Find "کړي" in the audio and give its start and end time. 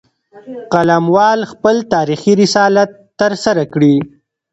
3.73-3.95